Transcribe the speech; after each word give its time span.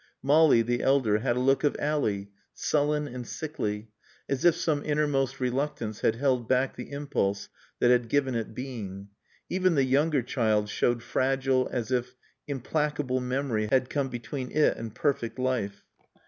Molly, 0.23 0.63
the 0.63 0.81
elder, 0.81 1.19
had 1.19 1.35
a 1.35 1.39
look 1.39 1.63
of 1.63 1.75
Ally, 1.77 2.23
sullen 2.55 3.07
and 3.07 3.27
sickly, 3.27 3.89
as 4.27 4.43
if 4.43 4.55
some 4.55 4.83
innermost 4.83 5.39
reluctance 5.39 6.01
had 6.01 6.15
held 6.15 6.49
back 6.49 6.75
the 6.75 6.89
impulse 6.91 7.49
that 7.77 7.91
had 7.91 8.09
given 8.09 8.33
it 8.33 8.55
being. 8.55 9.09
Even 9.47 9.75
the 9.75 9.83
younger 9.83 10.23
child 10.23 10.69
showed 10.69 11.03
fragile 11.03 11.69
as 11.71 11.91
if 11.91 12.15
implacable 12.47 13.19
memory 13.21 13.67
had 13.71 13.91
come 13.91 14.09
between 14.09 14.49
it 14.51 14.75
and 14.75 14.95
perfect 14.95 15.37
life. 15.37 15.83